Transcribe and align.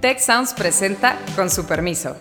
Tech 0.00 0.20
Sounds 0.20 0.54
presenta 0.54 1.18
con 1.34 1.50
su 1.50 1.66
permiso. 1.66 2.16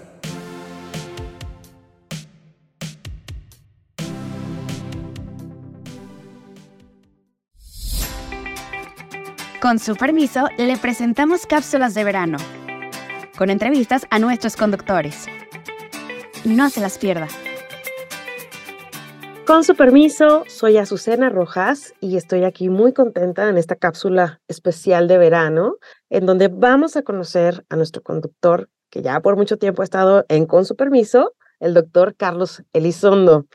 Con 9.61 9.77
su 9.77 9.95
permiso, 9.95 10.47
le 10.57 10.75
presentamos 10.77 11.45
cápsulas 11.45 11.93
de 11.93 12.03
verano, 12.03 12.39
con 13.37 13.51
entrevistas 13.51 14.07
a 14.09 14.17
nuestros 14.17 14.55
conductores. 14.55 15.27
No 16.45 16.71
se 16.71 16.81
las 16.81 16.97
pierda. 16.97 17.27
Con 19.45 19.63
su 19.63 19.75
permiso, 19.75 20.43
soy 20.47 20.77
Azucena 20.77 21.29
Rojas 21.29 21.93
y 22.01 22.17
estoy 22.17 22.43
aquí 22.43 22.67
muy 22.67 22.91
contenta 22.91 23.47
en 23.47 23.57
esta 23.57 23.75
cápsula 23.75 24.41
especial 24.49 25.07
de 25.07 25.17
verano, 25.17 25.75
en 26.09 26.25
donde 26.25 26.47
vamos 26.47 26.95
a 26.95 27.03
conocer 27.03 27.65
a 27.69 27.75
nuestro 27.75 28.01
conductor, 28.01 28.69
que 28.89 29.01
ya 29.01 29.19
por 29.19 29.35
mucho 29.35 29.57
tiempo 29.57 29.81
ha 29.81 29.85
estado 29.85 30.25
en 30.29 30.45
Con 30.45 30.65
su 30.65 30.75
permiso, 30.75 31.33
el 31.59 31.73
doctor 31.73 32.15
Carlos 32.15 32.63
Elizondo. 32.73 33.45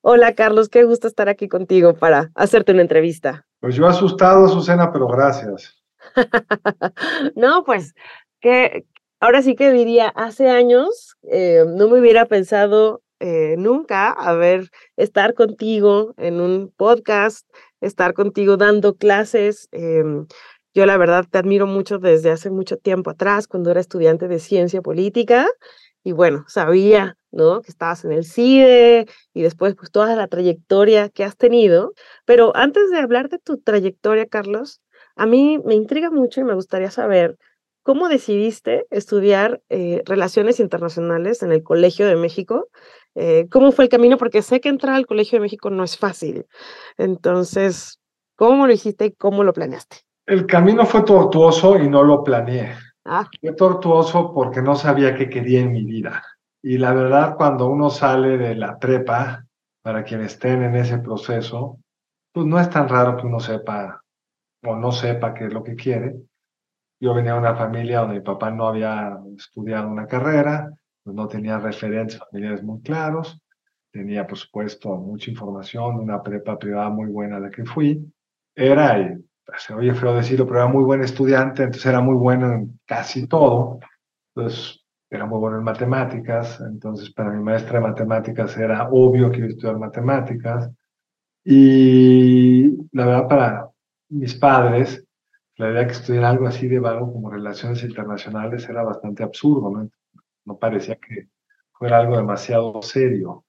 Hola 0.00 0.34
Carlos, 0.34 0.68
qué 0.68 0.84
gusto 0.84 1.08
estar 1.08 1.28
aquí 1.28 1.48
contigo 1.48 1.94
para 1.94 2.30
hacerte 2.34 2.72
una 2.72 2.82
entrevista. 2.82 3.46
Pues 3.60 3.74
yo 3.74 3.86
asustado, 3.86 4.48
Susana, 4.48 4.92
pero 4.92 5.06
gracias. 5.08 5.82
no, 7.36 7.64
pues 7.64 7.94
que 8.40 8.86
ahora 9.20 9.42
sí 9.42 9.54
que 9.56 9.72
diría, 9.72 10.08
hace 10.08 10.50
años 10.50 11.16
eh, 11.22 11.64
no 11.66 11.88
me 11.88 11.98
hubiera 12.00 12.26
pensado 12.26 13.02
eh, 13.20 13.54
nunca 13.56 14.10
a 14.10 14.34
ver, 14.34 14.70
estar 14.96 15.32
contigo 15.32 16.12
en 16.18 16.42
un 16.42 16.70
podcast, 16.76 17.48
estar 17.80 18.12
contigo 18.12 18.58
dando 18.58 18.96
clases. 18.96 19.68
Em, 19.72 20.26
yo 20.74 20.86
la 20.86 20.96
verdad 20.96 21.24
te 21.30 21.38
admiro 21.38 21.66
mucho 21.66 21.98
desde 21.98 22.30
hace 22.30 22.50
mucho 22.50 22.76
tiempo 22.76 23.10
atrás, 23.10 23.46
cuando 23.46 23.70
era 23.70 23.80
estudiante 23.80 24.26
de 24.28 24.40
ciencia 24.40 24.82
política. 24.82 25.46
Y 26.02 26.12
bueno, 26.12 26.44
sabía, 26.48 27.16
¿no? 27.30 27.62
Que 27.62 27.70
estabas 27.70 28.04
en 28.04 28.12
el 28.12 28.24
CIDE 28.24 29.06
y 29.32 29.42
después 29.42 29.74
pues 29.76 29.90
toda 29.90 30.16
la 30.16 30.28
trayectoria 30.28 31.08
que 31.08 31.24
has 31.24 31.36
tenido. 31.36 31.92
Pero 32.26 32.54
antes 32.56 32.90
de 32.90 32.98
hablar 32.98 33.28
de 33.30 33.38
tu 33.38 33.58
trayectoria, 33.58 34.26
Carlos, 34.26 34.80
a 35.16 35.26
mí 35.26 35.58
me 35.64 35.74
intriga 35.74 36.10
mucho 36.10 36.40
y 36.40 36.44
me 36.44 36.54
gustaría 36.54 36.90
saber 36.90 37.38
cómo 37.82 38.08
decidiste 38.08 38.86
estudiar 38.90 39.62
eh, 39.68 40.02
relaciones 40.06 40.58
internacionales 40.58 41.42
en 41.42 41.52
el 41.52 41.62
Colegio 41.62 42.06
de 42.06 42.16
México. 42.16 42.68
Eh, 43.14 43.46
¿Cómo 43.50 43.72
fue 43.72 43.84
el 43.84 43.90
camino? 43.90 44.18
Porque 44.18 44.42
sé 44.42 44.60
que 44.60 44.70
entrar 44.70 44.96
al 44.96 45.06
Colegio 45.06 45.38
de 45.38 45.42
México 45.42 45.70
no 45.70 45.84
es 45.84 45.96
fácil. 45.96 46.46
Entonces, 46.98 48.00
¿cómo 48.36 48.66
lo 48.66 48.72
hiciste 48.72 49.06
y 49.06 49.12
cómo 49.12 49.44
lo 49.44 49.52
planeaste? 49.52 49.98
El 50.26 50.46
camino 50.46 50.86
fue 50.86 51.02
tortuoso 51.02 51.78
y 51.78 51.88
no 51.88 52.02
lo 52.02 52.24
planeé. 52.24 52.74
Ah. 53.04 53.28
Fue 53.40 53.52
tortuoso 53.52 54.32
porque 54.32 54.62
no 54.62 54.74
sabía 54.74 55.14
qué 55.14 55.28
quería 55.28 55.60
en 55.60 55.72
mi 55.72 55.84
vida. 55.84 56.22
Y 56.62 56.78
la 56.78 56.94
verdad, 56.94 57.36
cuando 57.36 57.68
uno 57.68 57.90
sale 57.90 58.38
de 58.38 58.54
la 58.54 58.78
prepa, 58.78 59.44
para 59.84 60.02
quienes 60.02 60.32
estén 60.32 60.62
en 60.62 60.76
ese 60.76 60.98
proceso, 60.98 61.78
pues 62.32 62.46
no 62.46 62.58
es 62.58 62.70
tan 62.70 62.88
raro 62.88 63.18
que 63.18 63.26
uno 63.26 63.38
sepa 63.38 64.02
o 64.64 64.76
no 64.76 64.90
sepa 64.90 65.34
qué 65.34 65.44
es 65.44 65.52
lo 65.52 65.62
que 65.62 65.76
quiere. 65.76 66.16
Yo 66.98 67.12
venía 67.12 67.34
de 67.34 67.40
una 67.40 67.54
familia 67.54 68.00
donde 68.00 68.14
mi 68.14 68.20
papá 68.22 68.50
no 68.50 68.66
había 68.66 69.18
estudiado 69.36 69.88
una 69.88 70.06
carrera, 70.06 70.70
pues 71.02 71.14
no 71.14 71.28
tenía 71.28 71.58
referentes 71.58 72.18
familiares 72.18 72.62
muy 72.62 72.80
claros, 72.80 73.38
tenía, 73.92 74.26
por 74.26 74.38
supuesto, 74.38 74.96
mucha 74.96 75.30
información 75.30 75.96
una 75.96 76.22
prepa 76.22 76.58
privada 76.58 76.88
muy 76.88 77.10
buena 77.10 77.36
a 77.36 77.40
la 77.40 77.50
que 77.50 77.66
fui. 77.66 78.10
Era, 78.54 78.98
y 78.98 79.22
se 79.58 79.74
oye 79.74 79.94
feo 79.94 80.14
decirlo, 80.14 80.46
pero 80.46 80.60
era 80.60 80.68
muy 80.68 80.84
buen 80.84 81.02
estudiante, 81.02 81.62
entonces 81.62 81.86
era 81.86 82.00
muy 82.00 82.16
bueno 82.16 82.52
en 82.52 82.80
casi 82.86 83.26
todo. 83.26 83.80
Entonces, 84.34 84.84
era 85.10 85.26
muy 85.26 85.38
bueno 85.38 85.58
en 85.58 85.64
matemáticas, 85.64 86.60
entonces 86.60 87.10
para 87.10 87.30
mi 87.30 87.42
maestra 87.42 87.74
de 87.74 87.86
matemáticas 87.86 88.56
era 88.56 88.88
obvio 88.90 89.30
que 89.30 89.38
iba 89.38 89.46
a 89.46 89.50
estudiar 89.50 89.78
matemáticas. 89.78 90.70
Y 91.44 92.88
la 92.92 93.06
verdad, 93.06 93.28
para 93.28 93.70
mis 94.08 94.34
padres, 94.34 95.04
la 95.56 95.70
idea 95.70 95.86
que 95.86 95.92
estudiar 95.92 96.24
algo 96.24 96.46
así 96.46 96.66
de 96.66 96.80
vago 96.80 97.12
como 97.12 97.30
relaciones 97.30 97.82
internacionales 97.84 98.68
era 98.68 98.82
bastante 98.82 99.22
absurdo, 99.22 99.70
¿no? 99.70 99.88
No 100.46 100.56
parecía 100.58 100.96
que 100.96 101.28
fuera 101.72 101.98
algo 101.98 102.16
demasiado 102.16 102.82
serio. 102.82 103.44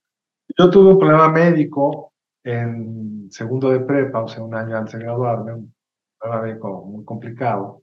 Yo 0.58 0.70
tuve 0.70 0.92
un 0.92 1.00
problema 1.00 1.30
médico 1.30 2.14
en 2.44 3.28
segundo 3.32 3.70
de 3.72 3.80
prepa, 3.80 4.22
o 4.22 4.28
sea, 4.28 4.44
un 4.44 4.54
año 4.54 4.78
antes 4.78 5.00
de 5.00 5.06
graduarme, 5.06 5.54
un 5.54 5.75
problema 6.26 6.42
médico 6.42 6.86
muy 6.86 7.06
complicado, 7.06 7.82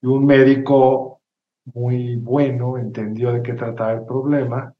y 0.00 0.06
un 0.06 0.26
médico 0.26 1.20
muy 1.74 2.16
bueno 2.16 2.78
entendió 2.78 3.32
de 3.32 3.42
qué 3.42 3.54
trataba 3.54 3.92
el 3.92 4.04
problema, 4.04 4.72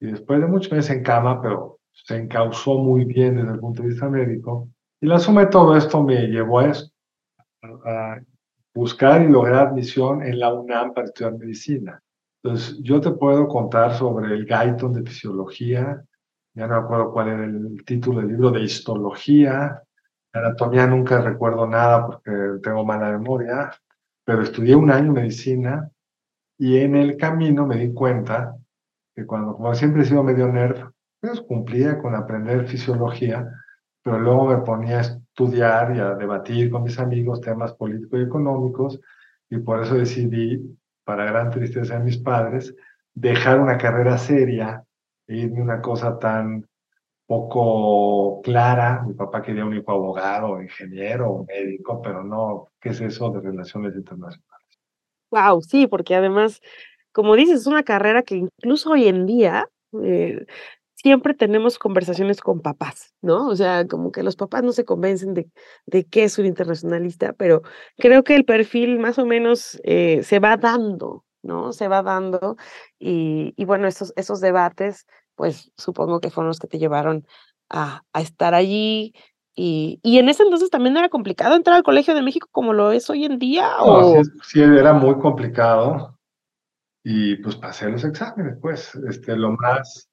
y 0.00 0.06
después 0.06 0.40
de 0.40 0.46
muchos 0.46 0.72
meses 0.72 0.96
en 0.96 1.02
cama, 1.02 1.40
pero 1.40 1.78
se 1.92 2.16
encausó 2.16 2.78
muy 2.78 3.04
bien 3.04 3.36
desde 3.36 3.52
el 3.52 3.60
punto 3.60 3.82
de 3.82 3.88
vista 3.88 4.08
médico, 4.08 4.68
y 5.00 5.06
la 5.06 5.18
suma 5.18 5.42
de 5.42 5.46
todo 5.48 5.76
esto 5.76 6.02
me 6.02 6.26
llevó 6.26 6.60
a 6.60 6.70
esto, 6.70 6.92
a 7.84 8.18
buscar 8.74 9.22
y 9.22 9.28
lograr 9.28 9.68
admisión 9.68 10.22
en 10.22 10.38
la 10.38 10.52
UNAM 10.52 10.92
para 10.92 11.06
estudiar 11.06 11.38
medicina. 11.38 12.02
Entonces, 12.42 12.78
yo 12.82 13.00
te 13.00 13.10
puedo 13.10 13.48
contar 13.48 13.94
sobre 13.94 14.34
el 14.34 14.46
Guyton 14.46 14.92
de 14.92 15.02
fisiología, 15.02 16.04
ya 16.54 16.66
no 16.66 16.80
me 16.80 16.84
acuerdo 16.84 17.12
cuál 17.12 17.28
era 17.28 17.44
el 17.44 17.84
título 17.84 18.20
del 18.20 18.28
libro 18.28 18.50
de 18.50 18.62
histología, 18.62 19.82
anatomía 20.38 20.86
nunca 20.86 21.20
recuerdo 21.20 21.66
nada 21.66 22.06
porque 22.06 22.32
tengo 22.62 22.84
mala 22.84 23.10
memoria, 23.10 23.72
pero 24.24 24.42
estudié 24.42 24.74
un 24.74 24.90
año 24.90 25.12
medicina 25.12 25.90
y 26.58 26.78
en 26.78 26.96
el 26.96 27.16
camino 27.16 27.66
me 27.66 27.76
di 27.76 27.92
cuenta 27.92 28.56
que 29.14 29.26
cuando, 29.26 29.54
como 29.54 29.74
siempre 29.74 30.02
he 30.02 30.04
sido 30.04 30.22
medio 30.22 30.48
nerd, 30.48 30.90
pues 31.20 31.40
cumplía 31.40 31.98
con 31.98 32.14
aprender 32.14 32.66
fisiología, 32.66 33.50
pero 34.02 34.18
luego 34.18 34.46
me 34.46 34.58
ponía 34.58 34.98
a 34.98 35.02
estudiar 35.02 35.96
y 35.96 36.00
a 36.00 36.14
debatir 36.14 36.70
con 36.70 36.82
mis 36.82 36.98
amigos 36.98 37.40
temas 37.40 37.72
políticos 37.74 38.20
y 38.20 38.22
económicos, 38.22 39.00
y 39.48 39.58
por 39.58 39.82
eso 39.82 39.94
decidí, 39.94 40.76
para 41.04 41.24
gran 41.24 41.50
tristeza 41.50 41.98
de 41.98 42.04
mis 42.04 42.18
padres, 42.18 42.74
dejar 43.14 43.60
una 43.60 43.78
carrera 43.78 44.18
seria 44.18 44.84
e 45.26 45.36
irme 45.36 45.62
una 45.62 45.80
cosa 45.80 46.18
tan 46.18 46.66
poco 47.26 48.40
clara. 48.42 49.02
Mi 49.06 49.14
papá 49.14 49.42
quería 49.42 49.64
un 49.64 49.76
hijo 49.76 49.90
abogado, 49.92 50.62
ingeniero, 50.62 51.44
médico, 51.46 52.00
pero 52.02 52.22
no, 52.24 52.68
¿qué 52.80 52.90
es 52.90 53.00
eso 53.00 53.30
de 53.30 53.40
relaciones 53.40 53.94
internacionales? 53.94 54.78
Wow, 55.30 55.60
sí, 55.62 55.86
porque 55.86 56.14
además, 56.14 56.60
como 57.12 57.34
dices, 57.34 57.60
es 57.60 57.66
una 57.66 57.82
carrera 57.82 58.22
que 58.22 58.36
incluso 58.36 58.90
hoy 58.90 59.08
en 59.08 59.26
día 59.26 59.68
eh, 60.02 60.46
siempre 60.94 61.34
tenemos 61.34 61.78
conversaciones 61.78 62.40
con 62.40 62.60
papás, 62.60 63.14
¿no? 63.22 63.48
O 63.48 63.56
sea, 63.56 63.86
como 63.86 64.12
que 64.12 64.22
los 64.22 64.36
papás 64.36 64.62
no 64.62 64.72
se 64.72 64.84
convencen 64.84 65.34
de, 65.34 65.48
de 65.86 66.04
qué 66.04 66.24
es 66.24 66.38
un 66.38 66.46
internacionalista, 66.46 67.32
pero 67.32 67.62
creo 67.98 68.24
que 68.24 68.34
el 68.34 68.44
perfil 68.44 68.98
más 68.98 69.18
o 69.18 69.26
menos 69.26 69.80
eh, 69.84 70.22
se 70.22 70.38
va 70.38 70.56
dando, 70.56 71.24
¿no? 71.42 71.72
Se 71.72 71.88
va 71.88 72.02
dando 72.02 72.56
y, 72.98 73.52
y, 73.56 73.64
bueno, 73.64 73.86
esos, 73.88 74.12
esos 74.16 74.40
debates, 74.40 75.06
pues 75.36 75.70
supongo 75.76 76.20
que 76.20 76.30
fueron 76.30 76.48
los 76.48 76.58
que 76.58 76.66
te 76.66 76.78
llevaron 76.78 77.26
a, 77.70 78.02
a 78.12 78.20
estar 78.20 78.54
allí. 78.54 79.14
Y, 79.54 80.00
y, 80.02 80.18
en 80.18 80.28
ese 80.28 80.42
entonces 80.42 80.68
también 80.68 80.96
era 80.96 81.08
complicado 81.08 81.54
entrar 81.56 81.76
al 81.76 81.82
Colegio 81.82 82.14
de 82.14 82.22
México 82.22 82.48
como 82.50 82.74
lo 82.74 82.92
es 82.92 83.08
hoy 83.08 83.24
en 83.24 83.38
día. 83.38 83.76
¿o? 83.80 84.22
sí, 84.22 84.30
sí, 84.42 84.60
era 84.60 84.92
muy 84.92 85.16
complicado. 85.18 86.18
Y 87.02 87.36
pues 87.36 87.56
pasé 87.56 87.88
los 87.88 88.04
exámenes, 88.04 88.58
pues. 88.60 88.94
Este, 89.08 89.36
lo 89.36 89.52
más 89.52 90.10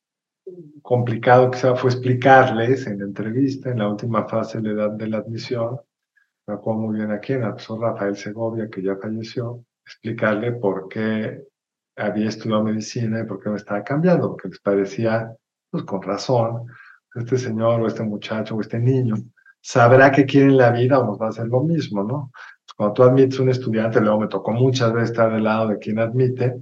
complicado 0.81 1.51
quizá 1.51 1.75
fue 1.75 1.89
explicarles 1.89 2.85
en 2.87 2.99
la 2.99 3.05
entrevista, 3.05 3.71
en 3.71 3.79
la 3.79 3.89
última 3.89 4.27
fase 4.27 4.61
de 4.61 4.73
la, 4.73 4.89
de 4.89 5.07
la 5.07 5.17
admisión, 5.17 5.79
me 6.45 6.55
acuerdo 6.55 6.81
muy 6.81 6.97
bien 6.97 7.11
a 7.11 7.19
quién, 7.19 7.41
profesor 7.41 7.79
Rafael 7.79 8.17
Segovia, 8.17 8.69
que 8.69 8.81
ya 8.81 8.97
falleció, 8.97 9.63
explicarle 9.85 10.51
por 10.53 10.89
qué 10.89 11.47
había 11.95 12.29
estudiado 12.29 12.63
medicina 12.63 13.21
y 13.21 13.25
por 13.25 13.41
qué 13.41 13.49
me 13.49 13.57
estaba 13.57 13.83
cambiando, 13.83 14.29
porque 14.29 14.49
les 14.49 14.59
parecía, 14.59 15.33
pues 15.69 15.83
con 15.83 16.01
razón, 16.01 16.65
este 17.15 17.37
señor 17.37 17.81
o 17.81 17.87
este 17.87 18.03
muchacho 18.03 18.55
o 18.55 18.61
este 18.61 18.79
niño 18.79 19.15
sabrá 19.61 20.11
qué 20.11 20.25
quiere 20.25 20.47
en 20.47 20.57
la 20.57 20.71
vida 20.71 20.99
o 20.99 21.05
nos 21.05 21.19
va 21.19 21.27
a 21.27 21.29
hacer 21.29 21.47
lo 21.47 21.61
mismo, 21.61 22.03
¿no? 22.03 22.31
Pues 22.65 22.73
cuando 22.75 22.93
tú 22.93 23.03
admites 23.03 23.39
un 23.39 23.49
estudiante, 23.49 24.01
luego 24.01 24.19
me 24.19 24.27
tocó 24.27 24.51
muchas 24.51 24.91
veces 24.91 25.11
estar 25.11 25.31
del 25.31 25.43
lado 25.43 25.69
de 25.69 25.79
quien 25.79 25.99
admite, 25.99 26.61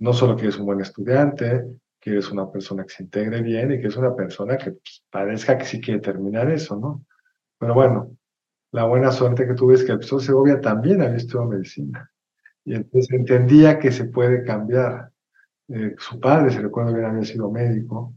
no 0.00 0.12
solo 0.12 0.36
que 0.36 0.48
es 0.48 0.58
un 0.58 0.66
buen 0.66 0.80
estudiante, 0.80 1.64
que 2.00 2.16
es 2.18 2.30
una 2.30 2.50
persona 2.50 2.84
que 2.84 2.90
se 2.90 3.02
integre 3.04 3.42
bien 3.42 3.72
y 3.72 3.80
que 3.80 3.88
es 3.88 3.96
una 3.96 4.16
persona 4.16 4.56
que 4.56 4.72
pues, 4.72 5.04
parezca 5.10 5.58
que 5.58 5.64
sí 5.64 5.80
quiere 5.80 6.00
terminar 6.00 6.50
eso, 6.50 6.76
¿no? 6.76 7.04
Pero 7.58 7.74
bueno, 7.74 8.16
la 8.72 8.84
buena 8.84 9.12
suerte 9.12 9.46
que 9.46 9.54
tuve 9.54 9.74
es 9.74 9.84
que 9.84 9.92
el 9.92 9.98
profesor 9.98 10.22
Segovia 10.22 10.60
también 10.60 11.02
había 11.02 11.16
estudiado 11.16 11.50
medicina. 11.50 12.10
Y 12.64 12.74
entonces 12.74 13.10
entendía 13.12 13.78
que 13.78 13.90
se 13.90 14.04
puede 14.06 14.44
cambiar. 14.44 15.10
Eh, 15.68 15.94
su 15.98 16.18
padre, 16.18 16.50
se 16.50 16.60
recuerda 16.60 16.92
bien, 16.92 17.04
había 17.04 17.24
sido 17.24 17.50
médico, 17.50 18.14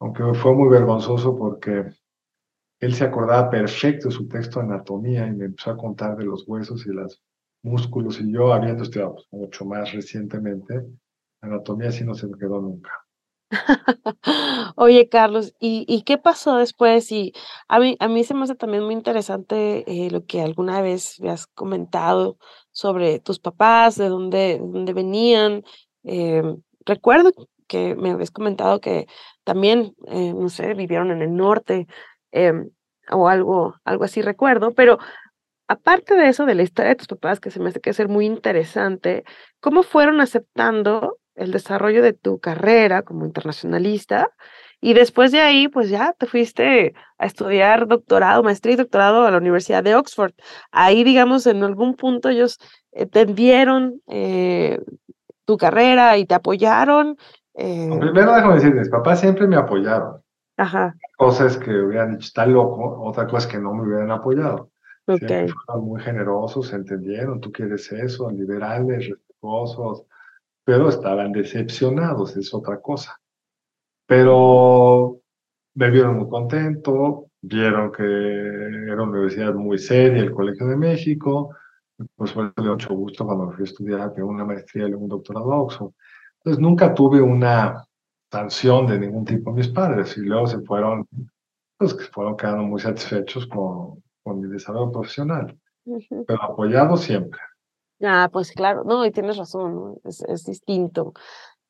aunque 0.00 0.22
fue 0.34 0.54
muy 0.54 0.68
vergonzoso 0.68 1.36
porque 1.36 1.86
él 2.80 2.94
se 2.94 3.04
acordaba 3.04 3.50
perfecto 3.50 4.08
de 4.08 4.14
su 4.14 4.28
texto 4.28 4.60
de 4.60 4.66
anatomía 4.66 5.26
y 5.26 5.32
me 5.32 5.46
empezó 5.46 5.70
a 5.70 5.76
contar 5.76 6.16
de 6.16 6.24
los 6.24 6.46
huesos 6.46 6.86
y 6.86 6.92
las 6.92 7.20
músculos 7.62 8.20
y 8.20 8.30
yo, 8.30 8.52
habiendo 8.52 8.82
estudiado 8.82 9.14
pues, 9.14 9.26
mucho 9.32 9.64
más 9.64 9.92
recientemente, 9.92 10.84
anatomía 11.40 11.90
sí 11.90 12.04
no 12.04 12.14
se 12.14 12.26
me 12.26 12.38
quedó 12.38 12.60
nunca. 12.60 13.03
Oye, 14.76 15.08
Carlos, 15.08 15.54
¿y, 15.60 15.84
¿y, 15.88 16.02
qué 16.02 16.18
pasó 16.18 16.56
después? 16.56 17.10
Y 17.12 17.32
a 17.68 17.78
mí, 17.78 17.96
a 18.00 18.08
mí 18.08 18.24
se 18.24 18.34
me 18.34 18.44
hace 18.44 18.54
también 18.54 18.84
muy 18.84 18.94
interesante 18.94 19.84
eh, 19.86 20.10
lo 20.10 20.24
que 20.26 20.42
alguna 20.42 20.80
vez 20.80 21.20
me 21.20 21.30
has 21.30 21.46
comentado 21.46 22.38
sobre 22.70 23.20
tus 23.20 23.38
papás, 23.38 23.96
de 23.96 24.08
dónde, 24.08 24.58
dónde 24.60 24.92
venían. 24.92 25.64
Eh, 26.04 26.42
recuerdo 26.86 27.32
que 27.66 27.94
me 27.94 28.10
habías 28.10 28.30
comentado 28.30 28.80
que 28.80 29.06
también, 29.44 29.94
eh, 30.08 30.32
no 30.34 30.48
sé, 30.48 30.74
vivieron 30.74 31.10
en 31.10 31.22
el 31.22 31.34
norte 31.34 31.86
em, 32.32 32.70
o 33.10 33.28
algo, 33.28 33.74
algo 33.84 34.04
así 34.04 34.22
recuerdo, 34.22 34.72
pero 34.74 34.98
aparte 35.68 36.14
de 36.16 36.28
eso, 36.28 36.46
de 36.46 36.54
la 36.54 36.62
historia 36.62 36.90
de 36.90 36.96
tus 36.96 37.08
papás, 37.08 37.40
que 37.40 37.50
se 37.50 37.60
me 37.60 37.68
hace 37.70 37.80
que 37.80 37.92
ser 37.94 38.08
muy 38.08 38.26
interesante, 38.26 39.24
¿cómo 39.60 39.82
fueron 39.82 40.20
aceptando 40.20 41.18
el 41.34 41.52
desarrollo 41.52 42.02
de 42.02 42.12
tu 42.12 42.38
carrera 42.38 43.02
como 43.02 43.24
internacionalista? 43.24 44.30
Y 44.80 44.92
después 44.92 45.32
de 45.32 45.40
ahí, 45.40 45.68
pues 45.68 45.88
ya 45.88 46.12
te 46.12 46.26
fuiste 46.26 46.94
a 47.18 47.24
estudiar 47.24 47.88
doctorado, 47.88 48.42
maestría 48.42 48.74
y 48.74 48.76
doctorado 48.76 49.24
a 49.24 49.30
la 49.30 49.38
Universidad 49.38 49.82
de 49.82 49.94
Oxford. 49.94 50.32
Ahí, 50.72 51.04
digamos, 51.04 51.46
en 51.46 51.62
algún 51.64 51.94
punto 51.94 52.28
ellos 52.28 52.58
entendieron 52.92 54.02
eh, 54.08 54.80
tu 55.46 55.56
carrera 55.56 56.18
y 56.18 56.26
te 56.26 56.34
apoyaron. 56.34 57.16
Eh... 57.54 57.88
Primero, 57.98 58.34
déjame 58.34 58.56
decir, 58.56 58.74
mis 58.74 58.90
papás 58.90 59.20
siempre 59.20 59.46
me 59.46 59.56
apoyaron. 59.56 60.22
Ajá. 60.56 60.94
Cosas 61.16 61.56
que 61.56 61.70
hubieran 61.70 62.12
dicho, 62.12 62.26
está 62.26 62.46
loco, 62.46 63.02
otra 63.02 63.26
cosa 63.26 63.48
que 63.48 63.58
no 63.58 63.72
me 63.72 63.84
hubieran 63.84 64.10
apoyado. 64.10 64.70
Okay. 65.06 65.48
fueron 65.48 65.84
muy 65.84 66.00
generosos, 66.00 66.72
entendieron, 66.72 67.40
tú 67.40 67.52
quieres 67.52 67.92
eso, 67.92 68.30
liberales, 68.30 69.08
respetuosos, 69.08 70.04
pero 70.64 70.88
estaban 70.88 71.32
decepcionados, 71.32 72.36
es 72.36 72.52
otra 72.54 72.80
cosa. 72.80 73.20
Pero 74.06 75.20
me 75.74 75.90
vieron 75.90 76.18
muy 76.18 76.28
contento, 76.28 77.26
vieron 77.42 77.92
que 77.92 78.02
era 78.02 79.02
una 79.02 79.12
universidad 79.12 79.54
muy 79.54 79.78
seria, 79.78 80.22
el 80.22 80.32
Colegio 80.32 80.66
de 80.66 80.76
México, 80.76 81.54
pues 82.16 82.32
fue 82.32 82.50
de 82.56 82.70
mucho 82.70 82.94
gusto 82.94 83.24
cuando 83.24 83.46
me 83.46 83.52
fui 83.52 83.62
a 83.62 83.64
estudiar, 83.64 84.12
tengo 84.12 84.28
una 84.28 84.44
maestría 84.44 84.88
y 84.88 84.92
un 84.92 85.08
doctorado 85.08 85.52
a 85.52 85.60
Oxford. 85.60 85.92
Entonces 86.38 86.60
nunca 86.60 86.94
tuve 86.94 87.20
una 87.20 87.84
sanción 88.30 88.86
de 88.86 88.98
ningún 88.98 89.24
tipo 89.24 89.50
de 89.50 89.58
mis 89.58 89.68
padres 89.68 90.16
y 90.16 90.22
luego 90.22 90.46
se 90.46 90.60
fueron, 90.60 91.06
pues 91.78 91.94
que 91.94 92.04
fueron 92.04 92.36
quedando 92.36 92.64
muy 92.64 92.80
satisfechos 92.80 93.46
con, 93.46 94.02
con 94.22 94.40
mi 94.40 94.48
desarrollo 94.48 94.90
profesional, 94.90 95.56
pero 96.26 96.42
apoyado 96.42 96.96
siempre. 96.96 97.40
Ah, 98.04 98.28
pues 98.32 98.52
claro, 98.52 98.84
no, 98.84 99.04
y 99.04 99.10
tienes 99.10 99.36
razón, 99.36 99.96
es, 100.04 100.22
es, 100.22 100.44
distinto. 100.44 101.12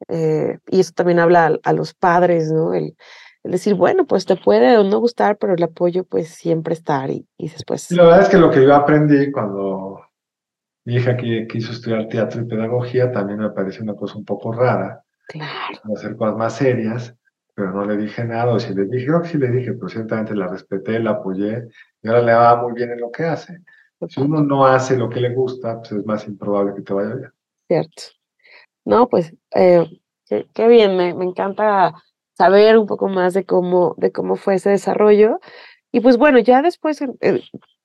Eh, 0.09 0.59
y 0.69 0.81
eso 0.81 0.93
también 0.95 1.19
habla 1.19 1.59
a, 1.63 1.73
los 1.73 1.95
padres, 1.95 2.51
¿no? 2.51 2.75
El, 2.75 2.97
el, 3.43 3.53
decir, 3.53 3.75
bueno, 3.75 4.07
pues 4.07 4.27
te 4.27 4.37
puede 4.37 4.77
o 4.77 4.85
no 4.85 4.99
gustar, 4.99 5.37
pero 5.39 5.55
el 5.55 5.63
apoyo 5.63 6.05
pues 6.05 6.29
siempre 6.29 6.75
estar 6.75 7.11
y, 7.11 7.27
y 7.39 7.49
después... 7.49 7.91
la 7.93 8.05
verdad 8.05 8.23
es 8.23 8.29
que 8.29 8.39
lo 8.39 8.51
que 8.51 8.63
yo 8.63 8.75
aprendí 8.75 9.31
cuando 9.31 10.01
mi 10.85 10.97
hija 10.97 11.17
que 11.17 11.47
quiso 11.47 11.73
estudiar 11.73 12.09
teatro 12.09 12.43
y 12.43 12.47
pedagogía 12.47 13.13
también 13.13 13.39
me 13.39 13.51
pareció 13.51 13.83
una 13.83 13.95
cosa 13.95 14.19
un 14.19 14.25
poco 14.25 14.53
rara. 14.53 15.03
Claro. 15.29 15.81
Hacer 15.95 16.17
cosas 16.17 16.37
más 16.37 16.57
serias 16.57 17.15
pero 17.55 17.73
no 17.73 17.85
le 17.85 17.97
dije 17.97 18.25
nada, 18.25 18.53
o 18.53 18.59
si 18.59 18.75
le 18.75 18.85
dije, 18.87 19.07
creo 19.07 19.23
que 19.23 19.29
sí 19.29 19.39
le 19.39 19.49
dije, 19.49 19.73
pero 19.75 19.89
ciertamente 19.89 20.35
la 20.35 20.49
respeté, 20.49 20.99
la 20.99 21.13
apoyé, 21.13 21.69
y 22.03 22.09
ahora 22.09 22.23
le 22.23 22.35
va 22.35 22.61
muy 22.61 22.73
bien 22.73 22.91
en 22.91 23.01
lo 23.01 23.11
que 23.11 23.25
hace. 23.25 23.61
Si 24.09 24.21
uno 24.21 24.43
no 24.43 24.67
hace 24.67 24.97
lo 24.97 25.09
que 25.09 25.21
le 25.21 25.35
gusta, 25.35 25.79
pues 25.79 25.93
es 25.93 26.07
más 26.07 26.27
improbable 26.27 26.75
que 26.75 26.83
te 26.83 26.93
vaya 26.93 27.15
bien. 27.15 27.33
Cierto. 27.69 28.03
No, 28.85 29.09
pues, 29.09 29.35
eh, 29.55 29.87
qué, 30.27 30.69
bien, 30.69 30.97
me, 30.97 31.15
me, 31.15 31.25
encanta 31.25 31.95
saber 32.37 32.77
un 32.77 32.87
poco 32.87 33.09
más 33.09 33.33
de 33.33 33.45
cómo, 33.45 33.95
de 33.97 34.13
cómo 34.13 34.37
fue 34.37 34.57
ese 34.57 34.71
desarrollo. 34.71 35.41
Y 35.91 36.01
pues 36.01 36.17
bueno, 36.19 36.39
ya 36.39 36.61
después 36.61 37.01
eh, 37.03 37.43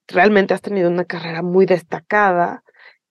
realmente 0.07 0.53
has 0.53 0.61
tenido 0.61 0.89
una 0.89 1.05
carrera 1.05 1.41
muy 1.41 1.65
destacada 1.65 2.63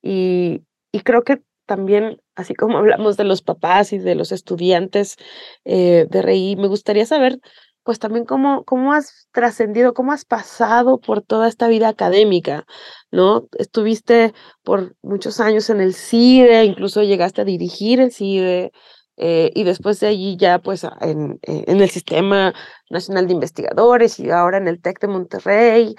y, 0.03 0.65
y 0.93 1.01
creo 1.01 1.23
que 1.23 1.43
también, 1.67 2.21
así 2.35 2.55
como 2.55 2.79
hablamos 2.79 3.17
de 3.17 3.25
los 3.25 3.43
papás 3.43 3.93
y 3.93 3.99
de 3.99 4.15
los 4.15 4.33
estudiantes 4.33 5.17
eh, 5.65 6.07
de 6.11 6.23
RI, 6.23 6.57
me 6.57 6.67
gustaría 6.67 7.07
saber, 7.07 7.39
pues 7.89 7.99
también 7.99 8.27
cómo, 8.27 8.65
cómo 8.65 8.93
has 8.93 9.29
trascendido, 9.33 9.95
cómo 9.95 10.13
has 10.13 10.27
pasado 10.27 11.01
por 11.01 11.23
toda 11.23 11.49
esta 11.49 11.69
vida 11.69 11.89
académica, 11.89 12.67
¿no? 13.11 13.49
Estuviste 13.57 14.35
por 14.63 14.95
muchos 15.01 15.41
años 15.41 15.71
en 15.71 15.81
el 15.81 15.95
CIDE, 15.95 16.65
incluso 16.65 17.03
llegaste 17.03 17.41
a 17.41 17.45
dirigir 17.47 18.01
el 18.01 18.13
CIDE, 18.13 18.73
eh, 19.17 19.53
y 19.55 19.65
después 19.65 20.01
de 20.01 20.09
allí 20.09 20.37
ya 20.37 20.59
pues 20.59 20.85
en, 21.01 21.41
eh, 21.41 21.65
en, 21.67 21.81
el 21.81 21.89
Sistema 21.89 22.53
Nacional 22.91 23.27
de 23.27 23.33
Investigadores 23.33 24.21
y 24.21 24.29
ahora 24.29 24.59
en 24.59 24.69
el 24.69 24.83
TEC 24.83 25.01
de 25.01 25.09
Monterrey. 25.09 25.95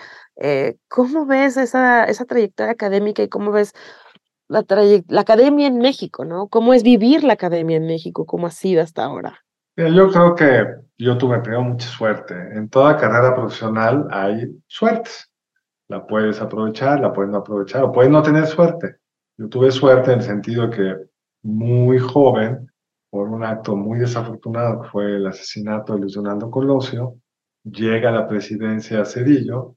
¿Cómo 0.89 1.25
ves 1.25 1.57
esa, 1.57 2.03
esa 2.03 2.25
trayectoria 2.25 2.73
académica 2.73 3.23
y 3.23 3.29
cómo 3.29 3.51
ves 3.51 3.73
la, 4.47 4.63
la 5.07 5.21
academia 5.21 5.65
en 5.65 5.79
México, 5.79 6.23
¿no? 6.23 6.49
¿Cómo 6.49 6.75
es 6.75 6.83
vivir 6.83 7.23
la 7.23 7.33
academia 7.33 7.77
en 7.77 7.87
México? 7.87 8.27
¿Cómo 8.27 8.45
ha 8.45 8.51
sido 8.51 8.83
hasta 8.83 9.05
ahora? 9.05 9.43
Yo 9.75 10.11
creo 10.11 10.35
que 10.35 10.88
yo 10.99 11.17
tuve 11.17 11.39
primero 11.39 11.63
mucha 11.63 11.87
suerte. 11.87 12.33
En 12.33 12.69
toda 12.69 12.97
carrera 12.97 13.33
profesional 13.33 14.07
hay 14.11 14.61
suertes. 14.67 15.31
La 15.87 16.05
puedes 16.05 16.41
aprovechar, 16.41 16.99
la 16.99 17.13
puedes 17.13 17.31
no 17.31 17.39
aprovechar, 17.39 17.83
o 17.83 17.91
puedes 17.91 18.11
no 18.11 18.21
tener 18.21 18.45
suerte. 18.45 18.97
Yo 19.37 19.47
tuve 19.47 19.71
suerte 19.71 20.11
en 20.11 20.19
el 20.19 20.25
sentido 20.25 20.67
de 20.67 20.75
que 20.75 20.95
muy 21.43 21.99
joven, 21.99 22.69
por 23.09 23.29
un 23.29 23.43
acto 23.43 23.75
muy 23.75 23.99
desafortunado 23.99 24.81
que 24.81 24.89
fue 24.89 25.15
el 25.15 25.25
asesinato 25.25 25.93
de 25.93 26.01
Luis 26.01 26.13
Donaldo 26.13 26.51
Colosio, 26.51 27.15
llega 27.63 28.09
a 28.09 28.11
la 28.13 28.27
presidencia 28.27 29.05
Cedillo 29.05 29.75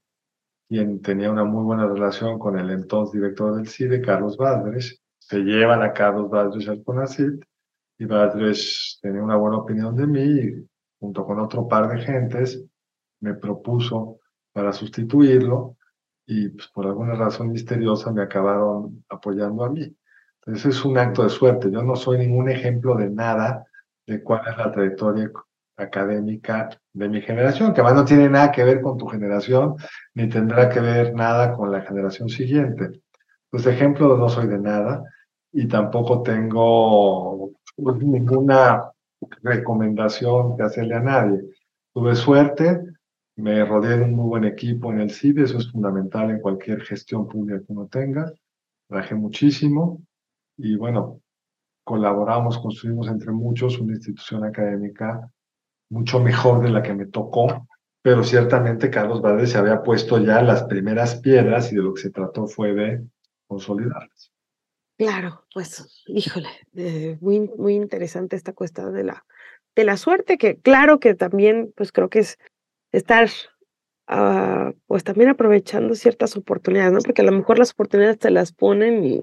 quien 0.69 1.03
tenía 1.03 1.31
una 1.31 1.45
muy 1.45 1.65
buena 1.65 1.87
relación 1.87 2.39
con 2.39 2.59
el 2.59 2.71
entonces 2.71 3.21
director 3.21 3.55
del 3.55 3.69
CIDE, 3.69 4.01
Carlos 4.01 4.39
Badres. 4.39 5.03
Se 5.19 5.41
llevan 5.41 5.83
a 5.83 5.93
Carlos 5.93 6.31
Badres 6.31 6.67
al 6.67 6.83
CONACIT 6.83 7.45
y 7.99 8.05
Badres 8.07 8.99
tenía 9.03 9.23
una 9.23 9.37
buena 9.37 9.59
opinión 9.59 9.95
de 9.95 10.07
mí 10.07 10.23
y 10.23 10.69
junto 11.02 11.26
con 11.26 11.40
otro 11.40 11.66
par 11.66 11.88
de 11.88 12.00
gentes 12.00 12.64
me 13.20 13.34
propuso 13.34 14.20
para 14.52 14.72
sustituirlo 14.72 15.76
y 16.25 16.50
pues, 16.50 16.69
por 16.69 16.87
alguna 16.87 17.14
razón 17.14 17.50
misteriosa 17.50 18.12
me 18.12 18.22
acabaron 18.22 19.04
apoyando 19.08 19.64
a 19.64 19.69
mí. 19.69 19.96
Entonces 20.37 20.76
es 20.76 20.84
un 20.84 20.96
acto 20.99 21.25
de 21.25 21.31
suerte. 21.31 21.72
Yo 21.72 21.82
no 21.82 21.96
soy 21.96 22.19
ningún 22.19 22.49
ejemplo 22.49 22.94
de 22.94 23.11
nada 23.11 23.66
de 24.06 24.23
cuál 24.23 24.42
es 24.49 24.56
la 24.56 24.71
trayectoria 24.71 25.28
académica 25.76 26.68
de 26.92 27.09
mi 27.09 27.21
generación, 27.21 27.75
que 27.75 27.80
además 27.80 28.02
no 28.02 28.04
tiene 28.04 28.28
nada 28.28 28.52
que 28.52 28.62
ver 28.62 28.80
con 28.80 28.97
tu 28.97 29.09
generación, 29.09 29.75
ni 30.14 30.28
tendrá 30.28 30.68
que 30.68 30.78
ver 30.78 31.14
nada 31.14 31.52
con 31.52 31.73
la 31.73 31.80
generación 31.80 32.28
siguiente. 32.28 33.02
Pues 33.50 33.66
ejemplo, 33.66 34.16
no 34.16 34.28
soy 34.28 34.47
de 34.47 34.59
nada 34.59 35.02
y 35.50 35.66
tampoco 35.66 36.23
tengo 36.23 37.50
ninguna 37.76 38.92
recomendación 39.43 40.57
que 40.57 40.62
hacerle 40.62 40.95
a 40.95 41.00
nadie. 41.00 41.43
Tuve 41.93 42.14
suerte, 42.14 42.81
me 43.37 43.64
rodeé 43.64 43.99
de 43.99 44.05
un 44.05 44.14
muy 44.14 44.29
buen 44.29 44.45
equipo 44.45 44.93
en 44.93 45.00
el 45.00 45.11
CIDE, 45.11 45.45
eso 45.45 45.59
es 45.59 45.71
fundamental 45.71 46.31
en 46.31 46.41
cualquier 46.41 46.81
gestión 46.83 47.29
pública 47.29 47.61
que 47.61 47.73
uno 47.73 47.87
tenga. 47.87 48.33
Trabajé 48.88 49.14
muchísimo 49.14 50.02
y 50.57 50.76
bueno, 50.76 51.21
colaboramos, 51.85 52.59
construimos 52.59 53.09
entre 53.09 53.33
muchos 53.33 53.79
una 53.79 53.95
institución 53.95 54.45
académica 54.45 55.31
mucho 55.93 56.21
mejor 56.21 56.62
de 56.62 56.71
la 56.71 56.83
que 56.83 56.95
me 56.95 57.07
tocó, 57.07 57.69
pero 58.00 58.25
ciertamente 58.25 58.91
Carlos 58.91 59.21
Valdés 59.21 59.50
se 59.50 59.59
había 59.59 59.83
puesto 59.83 60.19
ya 60.19 60.43
las 60.43 60.64
primeras 60.64 61.17
piedras 61.17 61.71
y 61.71 61.76
de 61.76 61.83
lo 61.83 61.95
que 61.95 62.02
se 62.02 62.11
trató 62.11 62.47
fue 62.47 62.73
de 62.73 63.05
consolidarlas. 63.47 64.32
Claro, 65.02 65.42
pues, 65.52 66.04
híjole, 66.06 66.49
eh, 66.76 67.18
muy, 67.21 67.50
muy 67.59 67.75
interesante 67.75 68.37
esta 68.37 68.52
cuestión 68.52 68.94
de 68.94 69.02
la, 69.02 69.25
de 69.75 69.82
la 69.82 69.97
suerte, 69.97 70.38
que 70.38 70.61
claro 70.61 71.00
que 71.00 71.16
también, 71.16 71.73
pues 71.76 71.90
creo 71.90 72.09
que 72.09 72.21
es 72.21 72.38
estar, 72.92 73.28
uh, 74.09 74.73
pues 74.87 75.02
también 75.02 75.30
aprovechando 75.30 75.97
ciertas 75.97 76.37
oportunidades, 76.37 76.92
¿no? 76.92 77.00
Porque 77.00 77.23
a 77.23 77.25
lo 77.25 77.32
mejor 77.32 77.59
las 77.59 77.73
oportunidades 77.73 78.21
te 78.21 78.30
las 78.30 78.52
ponen 78.52 79.04
y, 79.04 79.23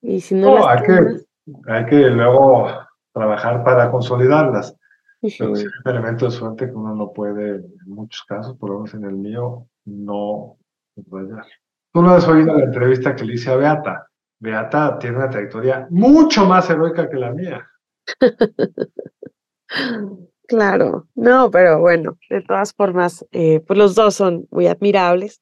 y 0.00 0.22
si 0.22 0.34
no, 0.34 0.54
las 0.54 0.66
hay 0.66 0.86
que, 0.86 1.70
hay 1.70 1.84
que 1.84 1.96
luego 2.08 2.70
trabajar 3.12 3.62
para 3.64 3.90
consolidarlas. 3.90 4.74
Pero 5.20 5.54
sí 5.54 5.66
un 5.66 5.90
elemento 5.90 6.24
de 6.24 6.30
suerte 6.30 6.66
que 6.68 6.74
uno 6.74 6.94
no 6.94 7.12
puede, 7.12 7.56
en 7.56 7.70
muchos 7.84 8.24
casos, 8.24 8.56
por 8.56 8.70
lo 8.70 8.76
menos 8.76 8.94
en 8.94 9.04
el 9.04 9.16
mío, 9.16 9.66
no 9.84 10.56
subrayar. 10.94 11.44
Tú 11.92 12.00
no 12.00 12.14
has 12.14 12.26
oído 12.26 12.56
la 12.56 12.64
entrevista 12.64 13.14
que 13.14 13.24
le 13.24 13.34
hice 13.34 13.50
a 13.50 13.56
Beata. 13.56 14.08
Beata 14.42 14.98
tiene 14.98 15.18
una 15.18 15.30
trayectoria 15.30 15.86
mucho 15.90 16.44
más 16.44 16.68
heroica 16.68 17.08
que 17.08 17.16
la 17.16 17.30
mía. 17.30 17.64
claro, 20.48 21.06
no, 21.14 21.50
pero 21.52 21.78
bueno, 21.78 22.18
de 22.28 22.42
todas 22.42 22.74
formas, 22.74 23.24
eh, 23.30 23.60
pues 23.60 23.78
los 23.78 23.94
dos 23.94 24.16
son 24.16 24.48
muy 24.50 24.66
admirables. 24.66 25.40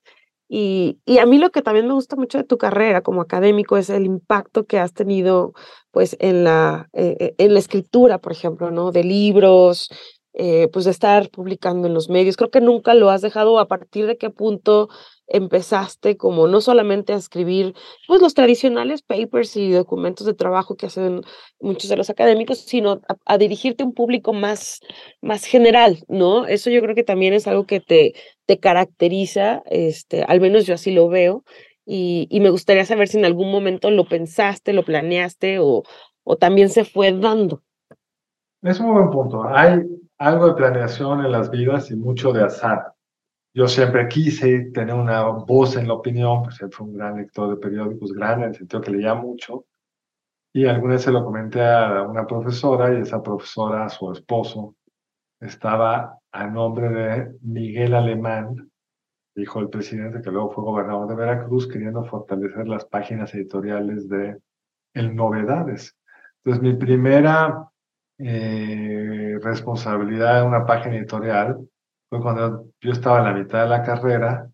Y, 0.53 1.01
y, 1.07 1.19
a 1.19 1.27
mí 1.27 1.39
lo 1.39 1.51
que 1.51 1.63
también 1.63 1.87
me 1.87 1.95
gusta 1.95 2.17
mucho 2.17 2.37
de 2.37 2.45
tu 2.45 2.59
carrera 2.59 3.03
como 3.03 3.21
académico 3.21 3.77
es 3.77 3.89
el 3.89 4.05
impacto 4.05 4.67
que 4.67 4.81
has 4.81 4.93
tenido 4.93 5.55
pues 5.93 6.17
en 6.19 6.43
la, 6.45 6.89
eh, 6.93 7.17
eh, 7.21 7.35
en 7.39 7.55
la 7.55 7.61
escritura, 7.61 8.19
por 8.19 8.33
ejemplo, 8.33 8.73
¿no? 8.73 8.91
De 8.91 9.05
libros, 9.05 9.89
eh, 10.33 10.69
pues 10.73 10.85
de 10.85 10.93
estar 10.93 11.29
publicando 11.31 11.89
en 11.89 11.95
los 11.95 12.09
medios. 12.09 12.37
Creo 12.37 12.51
que 12.51 12.61
nunca 12.61 12.95
lo 12.95 13.11
has 13.11 13.21
dejado 13.21 13.59
a 13.59 13.67
partir 13.67 14.07
de 14.07 14.17
qué 14.17 14.31
punto 14.31 14.89
empezaste 15.31 16.17
como 16.17 16.47
no 16.47 16.61
solamente 16.61 17.13
a 17.13 17.17
escribir 17.17 17.75
pues 18.07 18.21
los 18.21 18.35
tradicionales 18.35 19.03
papers 19.03 19.57
y 19.57 19.71
documentos 19.71 20.27
de 20.27 20.35
trabajo 20.35 20.77
que 20.77 20.87
hacen 20.87 21.23
muchos 21.61 21.89
de 21.89 21.97
los 21.97 22.11
académicos, 22.11 22.59
sino 22.59 23.01
a, 23.25 23.39
dirigirte 23.39 23.83
a 23.83 23.87
un 23.87 23.95
público 23.95 24.33
más, 24.33 24.81
más 25.23 25.45
general, 25.45 26.05
¿no? 26.09 26.47
Eso 26.47 26.71
yo 26.71 26.83
creo 26.83 26.95
que 26.95 27.05
también 27.05 27.33
es 27.33 27.47
algo 27.47 27.65
que 27.65 27.81
te, 27.81 28.15
te 28.47 28.59
caracteriza, 28.59 29.63
este, 29.67 30.23
al 30.23 30.41
menos 30.41 30.67
yo 30.67 30.75
así 30.75 30.91
lo 30.91 31.09
veo, 31.09 31.45
y, 31.87 32.27
y 32.31 32.41
me 32.41 32.51
gustaría 32.51 32.85
saber 32.85 33.09
si 33.09 33.19
en 33.19 33.25
algún 33.25 33.51
momento 33.51 33.91
lo 33.91 34.07
pensaste, 34.07 34.73
lo 34.73 34.85
planeaste 34.85 35.59
o, 35.59 35.83
o 36.25 36.37
también 36.37 36.69
se 36.69 36.85
fue 36.85 37.13
dando. 37.13 37.63
Es 38.63 38.79
un 38.79 38.93
buen 38.93 39.11
punto. 39.11 39.43
Hay, 39.49 39.81
algo 40.21 40.49
de 40.49 40.55
planeación 40.55 41.25
en 41.25 41.33
las 41.33 41.51
vidas 41.51 41.91
y 41.91 41.97
mucho 41.97 42.33
de 42.33 42.45
azar. 42.45 42.93
Yo 43.53 43.67
siempre 43.67 44.07
quise 44.07 44.71
tener 44.73 44.95
una 44.95 45.23
voz 45.23 45.77
en 45.77 45.89
la 45.89 45.95
opinión, 45.95 46.43
pues 46.45 46.61
él 46.63 46.71
fue 46.73 46.87
un 46.87 46.95
gran 46.97 47.17
lector 47.17 47.51
de 47.51 47.57
periódicos, 47.57 48.13
grande, 48.13 48.45
en 48.45 48.51
el 48.51 48.57
sentido 48.57 48.81
que 48.81 48.93
leía 48.93 49.15
mucho. 49.15 49.67
Y 50.53 50.67
alguna 50.67 50.95
vez 50.95 51.03
se 51.03 51.13
lo 51.13 51.25
comenté 51.25 51.63
a 51.63 52.03
una 52.03 52.27
profesora 52.27 52.93
y 52.93 53.01
esa 53.03 53.23
profesora, 53.23 53.89
su 53.89 54.13
esposo, 54.13 54.77
estaba 55.41 56.19
a 56.33 56.47
nombre 56.47 56.89
de 56.91 57.39
Miguel 57.43 57.95
Alemán, 57.95 58.71
dijo 59.35 59.61
el 59.61 59.69
presidente 59.69 60.21
que 60.23 60.31
luego 60.31 60.51
fue 60.51 60.65
gobernador 60.65 61.09
de 61.09 61.15
Veracruz, 61.17 61.67
queriendo 61.67 62.05
fortalecer 62.05 62.69
las 62.69 62.85
páginas 62.85 63.35
editoriales 63.35 64.09
de 64.09 64.39
El 64.95 65.17
Novedades. 65.17 65.97
Entonces 66.45 66.63
mi 66.63 66.75
primera 66.75 67.69
eh, 68.19 69.39
responsabilidad 69.43 70.43
en 70.43 70.49
una 70.49 70.67
página 70.67 70.97
editorial 70.97 71.70
fue 72.11 72.21
cuando 72.21 72.67
yo 72.81 72.91
estaba 72.91 73.21
en 73.21 73.25
la 73.25 73.33
mitad 73.33 73.63
de 73.63 73.69
la 73.69 73.83
carrera 73.85 74.51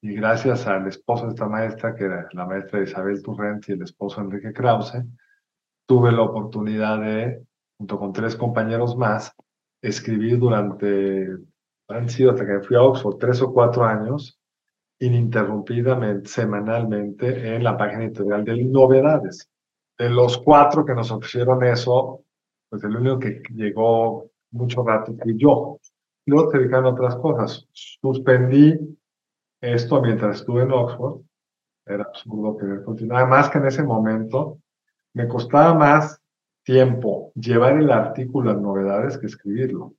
y 0.00 0.14
gracias 0.14 0.66
al 0.66 0.88
esposo 0.88 1.26
de 1.26 1.30
esta 1.30 1.46
maestra, 1.46 1.94
que 1.94 2.04
era 2.04 2.28
la 2.32 2.46
maestra 2.46 2.82
Isabel 2.82 3.22
Turrent 3.22 3.68
y 3.68 3.72
el 3.72 3.82
esposo 3.82 4.22
Enrique 4.22 4.52
Krause, 4.52 5.04
tuve 5.86 6.12
la 6.12 6.22
oportunidad 6.22 7.00
de, 7.00 7.42
junto 7.76 7.98
con 7.98 8.12
tres 8.12 8.36
compañeros 8.36 8.96
más, 8.96 9.32
escribir 9.82 10.38
durante, 10.38 11.28
han 11.88 12.08
sido 12.08 12.30
hasta 12.30 12.46
que 12.46 12.60
fui 12.60 12.76
a 12.76 12.82
Oxford, 12.82 13.18
tres 13.18 13.42
o 13.42 13.52
cuatro 13.52 13.84
años, 13.84 14.38
ininterrumpidamente, 14.98 16.28
semanalmente, 16.28 17.54
en 17.54 17.64
la 17.64 17.76
página 17.76 18.04
editorial 18.04 18.44
de 18.44 18.64
Novedades. 18.64 19.50
De 19.98 20.08
los 20.08 20.38
cuatro 20.38 20.84
que 20.86 20.94
nos 20.94 21.10
ofrecieron 21.10 21.62
eso, 21.64 22.22
pues 22.70 22.82
el 22.82 22.96
único 22.96 23.18
que 23.18 23.42
llegó 23.50 24.30
mucho 24.52 24.82
rato 24.82 25.14
fui 25.22 25.36
yo. 25.36 25.78
Luego 26.26 26.50
se 26.50 26.58
dedicaron 26.58 26.86
a 26.86 26.90
otras 26.90 27.16
cosas. 27.16 27.66
Suspendí 27.72 28.78
esto 29.60 30.00
mientras 30.02 30.40
estuve 30.40 30.62
en 30.62 30.72
Oxford. 30.72 31.20
Era 31.86 32.04
absurdo 32.04 32.56
querer 32.56 32.82
continuar. 32.82 33.22
Además 33.22 33.50
que 33.50 33.58
en 33.58 33.66
ese 33.66 33.82
momento 33.82 34.58
me 35.12 35.28
costaba 35.28 35.74
más 35.74 36.20
tiempo 36.62 37.32
llevar 37.34 37.76
el 37.76 37.90
artículo 37.90 38.50
a 38.50 38.54
novedades 38.54 39.18
que 39.18 39.26
escribirlo, 39.26 39.94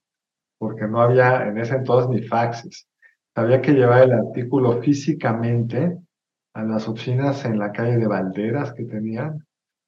porque 0.58 0.88
no 0.88 1.02
había 1.02 1.48
en 1.48 1.60
ese 1.60 1.76
entonces 1.76 2.10
ni 2.10 2.28
faxes. 2.28 2.88
Había 3.36 3.62
que 3.62 3.74
llevar 3.74 4.04
el 4.04 4.14
artículo 4.14 4.82
físicamente 4.82 5.98
a 6.54 6.64
las 6.64 6.88
oficinas 6.88 7.46
en 7.46 7.60
la 7.60 7.72
calle 7.72 7.98
de 7.98 8.08
Valderas 8.08 8.74
que 8.74 8.86
tenían 8.86 9.46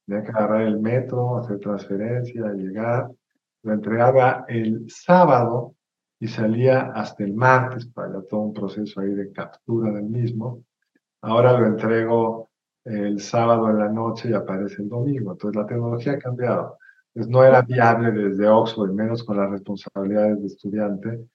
Tenía 0.07 0.23
que 0.23 0.31
agarrar 0.31 0.61
el 0.61 0.79
metro, 0.79 1.37
hacer 1.37 1.59
transferencia, 1.59 2.53
llegar. 2.53 3.11
Lo 3.63 3.73
entregaba 3.73 4.45
el 4.47 4.89
sábado 4.89 5.75
y 6.19 6.27
salía 6.27 6.91
hasta 6.93 7.23
el 7.23 7.33
martes 7.33 7.85
para 7.85 8.21
todo 8.23 8.41
un 8.41 8.53
proceso 8.53 8.99
ahí 8.99 9.13
de 9.13 9.31
captura 9.31 9.91
del 9.91 10.05
mismo. 10.05 10.63
Ahora 11.21 11.59
lo 11.59 11.65
entrego 11.67 12.49
el 12.83 13.19
sábado 13.19 13.69
en 13.69 13.79
la 13.79 13.89
noche 13.89 14.29
y 14.29 14.33
aparece 14.33 14.81
el 14.81 14.89
domingo. 14.89 15.33
Entonces 15.33 15.55
la 15.55 15.67
tecnología 15.67 16.13
ha 16.13 16.19
cambiado. 16.19 16.77
Entonces 17.13 17.31
no 17.31 17.43
era 17.43 17.61
viable 17.61 18.11
desde 18.11 18.47
Oxford, 18.47 18.91
menos 18.91 19.23
con 19.23 19.37
las 19.37 19.49
responsabilidades 19.49 20.41
de 20.41 20.47
estudiante 20.47 21.27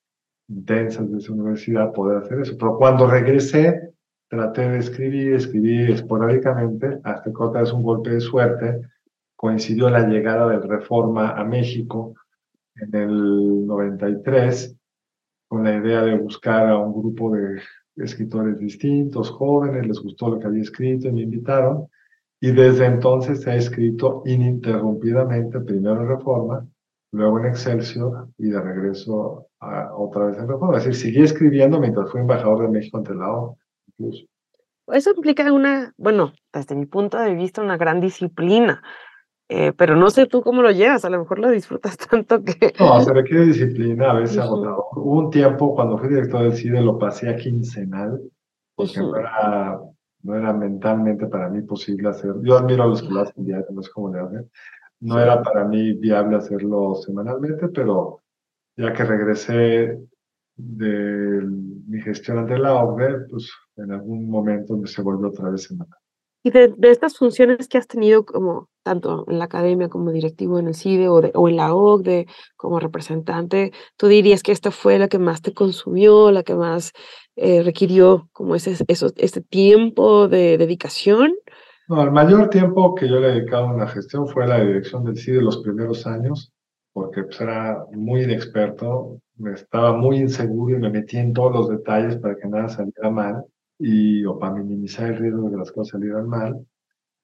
densas 0.48 1.10
de 1.10 1.18
esa 1.18 1.32
universidad, 1.32 1.92
poder 1.92 2.18
hacer 2.18 2.40
eso. 2.40 2.56
Pero 2.58 2.76
cuando 2.76 3.06
regresé, 3.06 3.94
traté 4.28 4.68
de 4.68 4.78
escribir, 4.78 5.34
escribir 5.34 5.90
esporádicamente, 5.90 6.98
hasta 7.04 7.30
que 7.30 7.42
otra 7.42 7.62
vez 7.62 7.72
un 7.72 7.82
golpe 7.82 8.10
de 8.10 8.20
suerte, 8.20 8.80
coincidió 9.36 9.90
la 9.90 10.06
llegada 10.06 10.48
del 10.48 10.62
Reforma 10.62 11.30
a 11.30 11.44
México 11.44 12.14
en 12.76 12.94
el 12.94 13.66
93, 13.66 14.76
con 15.48 15.64
la 15.64 15.76
idea 15.76 16.02
de 16.02 16.18
buscar 16.18 16.68
a 16.68 16.78
un 16.78 16.92
grupo 16.92 17.34
de 17.34 17.60
escritores 17.96 18.58
distintos, 18.58 19.30
jóvenes, 19.30 19.86
les 19.86 20.00
gustó 20.00 20.30
lo 20.30 20.38
que 20.38 20.46
había 20.46 20.62
escrito 20.62 21.08
y 21.08 21.12
me 21.12 21.22
invitaron, 21.22 21.88
y 22.40 22.50
desde 22.50 22.86
entonces 22.86 23.42
se 23.42 23.50
ha 23.50 23.56
escrito 23.56 24.22
ininterrumpidamente, 24.24 25.60
primero 25.60 26.00
en 26.00 26.08
Reforma, 26.08 26.66
luego 27.12 27.38
en 27.38 27.46
Excelsior 27.46 28.28
y 28.38 28.48
de 28.48 28.60
regreso 28.60 29.46
a, 29.60 29.94
otra 29.94 30.26
vez 30.26 30.38
en 30.38 30.48
Reforma. 30.48 30.78
Es 30.78 30.84
decir, 30.84 31.12
seguí 31.12 31.22
escribiendo 31.22 31.78
mientras 31.78 32.10
fui 32.10 32.20
embajador 32.20 32.62
de 32.62 32.68
México 32.68 32.98
ante 32.98 33.14
la 33.14 33.30
ONU. 33.30 33.56
Eso 34.88 35.12
implica 35.14 35.52
una, 35.52 35.92
bueno, 35.96 36.32
desde 36.52 36.74
mi 36.74 36.86
punto 36.86 37.18
de 37.18 37.34
vista, 37.34 37.62
una 37.62 37.76
gran 37.76 38.00
disciplina. 38.00 38.82
Eh, 39.54 39.74
pero 39.76 39.96
no 39.96 40.08
sé 40.08 40.26
tú 40.26 40.40
cómo 40.40 40.62
lo 40.62 40.70
llevas, 40.70 41.04
a 41.04 41.10
lo 41.10 41.18
mejor 41.18 41.38
lo 41.38 41.50
disfrutas 41.50 41.98
tanto 42.10 42.42
que... 42.42 42.72
No, 42.80 42.98
se 43.02 43.12
requiere 43.12 43.44
disciplina, 43.44 44.12
a 44.12 44.14
veces 44.14 44.38
agotador. 44.38 44.86
Hubo 44.92 45.18
un 45.18 45.30
tiempo 45.30 45.74
cuando 45.74 45.98
fui 45.98 46.08
director 46.08 46.40
del 46.40 46.54
CIDE 46.54 46.80
lo 46.80 46.98
pasé 46.98 47.28
a 47.28 47.36
quincenal, 47.36 48.18
porque 48.74 49.00
no, 49.00 49.14
era, 49.14 49.78
no 50.22 50.34
era 50.34 50.54
mentalmente 50.54 51.26
para 51.26 51.50
mí 51.50 51.60
posible 51.60 52.08
hacer. 52.08 52.32
Yo 52.42 52.56
admiro 52.56 52.84
a 52.84 52.86
los 52.86 53.02
que 53.02 53.10
lo 53.10 53.20
hacen 53.20 53.44
diario, 53.44 53.66
no 53.72 53.82
sé 53.82 53.90
cómo 53.92 54.14
le 54.14 54.20
hacen. 54.20 54.50
No 55.00 55.20
era 55.20 55.42
para 55.42 55.66
mí 55.66 55.92
viable 55.92 56.36
hacerlo 56.36 56.94
semanalmente, 56.94 57.68
pero 57.68 58.20
ya 58.74 58.94
que 58.94 59.04
regresé 59.04 59.98
de 60.56 61.42
mi 61.88 62.00
gestión 62.00 62.38
ante 62.38 62.56
la 62.56 62.72
OCDE, 62.72 63.26
pues 63.28 63.52
en 63.76 63.92
algún 63.92 64.30
momento 64.30 64.80
se 64.86 65.02
volvió 65.02 65.28
otra 65.28 65.50
vez 65.50 65.64
semanal. 65.64 65.98
Y 66.42 66.50
de, 66.50 66.74
estas 66.82 67.18
funciones 67.18 67.68
que 67.68 67.76
has 67.76 67.86
tenido 67.86 68.24
como 68.24 68.71
tanto 68.82 69.24
en 69.28 69.38
la 69.38 69.44
academia 69.44 69.88
como 69.88 70.12
directivo 70.12 70.58
en 70.58 70.68
el 70.68 70.74
CIDE 70.74 71.08
o, 71.08 71.14
o 71.14 71.48
en 71.48 71.56
la 71.56 71.74
OCDE 71.74 72.26
como 72.56 72.80
representante, 72.80 73.72
¿tú 73.96 74.08
dirías 74.08 74.42
que 74.42 74.52
esta 74.52 74.70
fue 74.70 74.98
la 74.98 75.08
que 75.08 75.18
más 75.18 75.42
te 75.42 75.54
consumió, 75.54 76.30
la 76.30 76.42
que 76.42 76.54
más 76.54 76.92
eh, 77.36 77.62
requirió 77.62 78.28
como 78.32 78.54
ese, 78.54 78.76
eso, 78.88 79.12
este 79.16 79.40
tiempo 79.40 80.28
de 80.28 80.58
dedicación? 80.58 81.32
No, 81.88 82.02
el 82.02 82.10
mayor 82.10 82.48
tiempo 82.48 82.94
que 82.94 83.08
yo 83.08 83.20
le 83.20 83.28
he 83.28 83.34
dedicado 83.34 83.66
a 83.66 83.74
una 83.74 83.86
gestión 83.86 84.26
fue 84.28 84.46
la 84.46 84.60
dirección 84.60 85.04
del 85.04 85.16
CIDE 85.16 85.42
los 85.42 85.58
primeros 85.58 86.06
años, 86.06 86.52
porque 86.92 87.24
pues, 87.24 87.40
era 87.40 87.84
muy 87.92 88.22
inexperto, 88.22 89.20
estaba 89.54 89.96
muy 89.96 90.18
inseguro 90.18 90.76
y 90.76 90.80
me 90.80 90.90
metí 90.90 91.18
en 91.18 91.32
todos 91.32 91.52
los 91.52 91.68
detalles 91.68 92.16
para 92.18 92.36
que 92.36 92.48
nada 92.48 92.68
saliera 92.68 93.10
mal 93.10 93.44
y 93.78 94.24
o 94.24 94.38
para 94.38 94.54
minimizar 94.54 95.10
el 95.10 95.18
riesgo 95.18 95.42
de 95.44 95.50
que 95.52 95.56
las 95.56 95.72
cosas 95.72 95.92
salieran 95.92 96.28
mal 96.28 96.64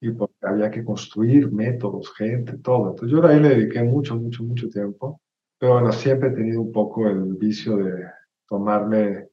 y 0.01 0.11
porque 0.11 0.35
había 0.43 0.71
que 0.71 0.85
construir 0.85 1.51
métodos, 1.51 2.13
gente, 2.15 2.59
todo. 2.59 2.91
Entonces 2.91 3.11
yo 3.11 3.27
ahí 3.27 3.41
le 3.41 3.51
dediqué 3.51 3.83
mucho, 3.83 4.17
mucho, 4.17 4.45
mucho 4.45 4.69
tiempo, 4.69 5.21
pero 5.59 5.75
bueno, 5.75 5.93
siempre 5.93 6.29
he 6.29 6.33
tenido 6.33 6.63
un 6.63 6.73
poco 6.73 7.09
el 7.09 7.35
vicio 7.35 7.77
de 7.77 8.05
tomarme 8.49 9.29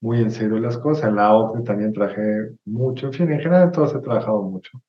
muy 0.00 0.20
en 0.20 0.30
serio 0.30 0.58
las 0.58 0.78
cosas. 0.78 1.08
En 1.08 1.16
la 1.16 1.34
OCDE 1.34 1.62
también 1.62 1.92
trabajé 1.92 2.50
mucho, 2.64 3.06
en 3.06 3.12
fin, 3.12 3.30
en 3.30 3.40
general 3.40 3.64
en 3.64 3.72
todas 3.72 3.94
he 3.94 4.00
trabajado 4.00 4.42
mucho 4.42 4.80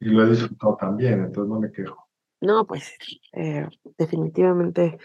y 0.00 0.06
lo 0.06 0.24
he 0.24 0.30
disfrutado 0.30 0.76
también, 0.76 1.24
entonces 1.24 1.50
no 1.50 1.60
me 1.60 1.72
quejo. 1.72 2.06
No, 2.40 2.66
pues 2.66 2.92
eh, 3.32 3.66
definitivamente 3.96 4.98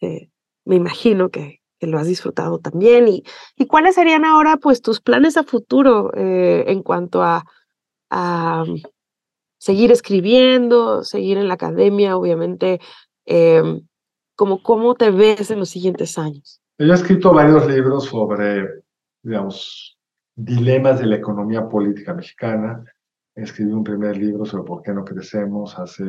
eh, 0.00 0.30
me 0.64 0.76
imagino 0.76 1.30
que, 1.30 1.58
lo 1.82 1.98
has 1.98 2.06
disfrutado 2.06 2.58
también. 2.58 3.08
¿Y, 3.08 3.24
y 3.56 3.66
cuáles 3.66 3.94
serían 3.94 4.26
ahora 4.26 4.58
pues 4.58 4.82
tus 4.82 5.00
planes 5.00 5.38
a 5.38 5.44
futuro 5.44 6.12
eh, 6.14 6.64
en 6.66 6.82
cuanto 6.82 7.22
a, 7.22 7.42
a, 8.10 8.64
seguir 9.60 9.92
escribiendo, 9.92 11.04
seguir 11.04 11.36
en 11.36 11.48
la 11.48 11.54
academia, 11.54 12.16
obviamente? 12.16 12.80
Em, 13.26 13.86
como, 14.34 14.62
¿Cómo 14.62 14.94
te 14.94 15.10
ves 15.10 15.50
en 15.50 15.58
los 15.58 15.68
siguientes 15.68 16.16
años? 16.18 16.62
Yo 16.78 16.86
he 16.86 16.94
escrito 16.94 17.32
varios 17.32 17.68
libros 17.68 18.04
sobre, 18.06 18.82
digamos, 19.22 19.98
dilemas 20.34 20.98
de 20.98 21.06
la 21.06 21.16
economía 21.16 21.68
política 21.68 22.14
mexicana. 22.14 22.82
Escribí 23.34 23.70
un 23.72 23.84
primer 23.84 24.16
libro 24.16 24.46
sobre 24.46 24.64
por 24.64 24.82
qué 24.82 24.92
no 24.92 25.04
crecemos 25.04 25.78
hace, 25.78 26.04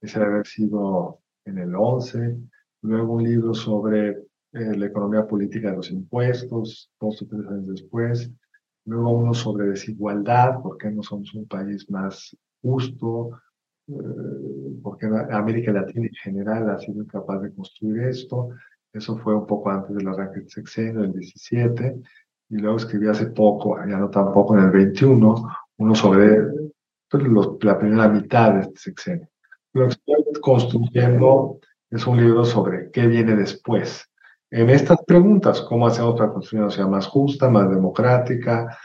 ese 0.00 0.18
debe 0.18 0.32
haber 0.32 0.46
sido 0.46 1.20
en 1.44 1.58
el 1.58 1.74
11 1.74 2.38
luego 2.82 3.14
un 3.14 3.24
libro 3.24 3.54
sobre 3.54 4.08
eh, 4.52 4.76
la 4.76 4.86
economía 4.86 5.26
política 5.26 5.70
de 5.70 5.76
los 5.76 5.90
impuestos, 5.90 6.90
dos 7.00 7.22
o 7.22 7.26
tres 7.26 7.46
años 7.46 7.66
después, 7.68 8.30
luego 8.84 9.10
uno 9.10 9.34
sobre 9.34 9.66
desigualdad, 9.66 10.60
por 10.60 10.76
qué 10.78 10.90
no 10.90 11.02
somos 11.02 11.32
un 11.34 11.46
país 11.46 11.88
más 11.90 12.36
justo, 12.62 13.40
eh, 13.88 13.92
porque 14.82 15.06
América 15.30 15.72
Latina 15.72 16.06
en 16.06 16.14
general 16.14 16.70
ha 16.70 16.78
sido 16.78 17.06
capaz 17.06 17.40
de 17.40 17.52
construir 17.52 18.04
esto. 18.04 18.50
Eso 18.92 19.18
fue 19.18 19.34
un 19.34 19.46
poco 19.46 19.70
antes 19.70 19.94
del 19.96 20.08
arranque 20.08 20.40
del 20.40 20.50
sexenio, 20.50 21.04
el 21.04 21.12
17, 21.12 21.96
y 22.50 22.56
luego 22.56 22.76
escribí 22.76 23.08
hace 23.08 23.26
poco, 23.26 23.78
ya 23.78 23.96
no 23.96 24.10
tampoco 24.10 24.56
en 24.56 24.64
el 24.64 24.70
21, 24.70 25.48
uno 25.78 25.94
sobre 25.94 26.42
pues, 27.08 27.22
la 27.62 27.78
primera 27.78 28.08
mitad 28.08 28.54
de 28.54 28.60
este 28.60 28.76
sexenio. 28.76 29.28
Lo 29.72 29.86
que 29.86 29.92
estoy 29.92 30.40
construyendo 30.40 31.60
es 31.90 32.06
un 32.06 32.18
libro 32.18 32.44
sobre 32.44 32.90
qué 32.90 33.06
viene 33.06 33.34
después. 33.34 34.06
En 34.50 34.68
estas 34.68 35.02
preguntas, 35.06 35.62
¿cómo 35.62 35.86
hacemos 35.86 36.14
para 36.18 36.30
construir 36.30 36.62
una 36.62 36.70
sociedad 36.70 36.90
más 36.90 37.06
justa, 37.06 37.48
más 37.48 37.70
democrática, 37.70 38.76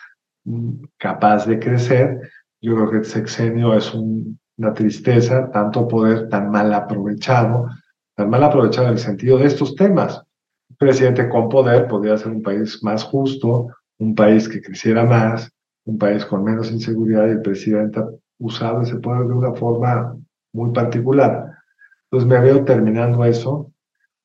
mm, 0.45 0.85
capaz 0.97 1.45
de 1.45 1.59
crecer? 1.59 2.31
Yo 2.61 2.75
creo 2.75 2.89
que 2.89 2.97
el 2.97 3.05
sexenio 3.05 3.73
es 3.75 3.93
una 3.93 4.73
tristeza, 4.73 5.51
tanto 5.51 5.87
poder 5.87 6.27
tan 6.29 6.49
mal 6.49 6.73
aprovechado, 6.73 7.69
tan 8.15 8.29
mal 8.29 8.43
aprovechado 8.43 8.87
en 8.87 8.93
el 8.93 8.99
sentido 8.99 9.37
de 9.37 9.45
estos 9.45 9.75
temas. 9.75 10.23
Un 10.69 10.77
presidente 10.77 11.29
con 11.29 11.49
poder 11.49 11.87
podría 11.87 12.17
ser 12.17 12.31
un 12.31 12.41
país 12.41 12.83
más 12.83 13.03
justo, 13.03 13.67
un 13.99 14.15
país 14.15 14.49
que 14.49 14.61
creciera 14.61 15.05
más, 15.05 15.51
un 15.85 15.97
país 15.97 16.25
con 16.25 16.43
menos 16.43 16.71
inseguridad 16.71 17.27
y 17.27 17.31
el 17.31 17.41
presidente 17.41 17.99
ha 17.99 18.09
usado 18.39 18.81
ese 18.81 18.97
poder 18.97 19.27
de 19.27 19.33
una 19.33 19.53
forma 19.53 20.15
muy 20.53 20.71
particular. 20.71 21.51
Entonces 22.05 22.27
me 22.27 22.39
veo 22.39 22.65
terminando 22.65 23.23
eso. 23.23 23.71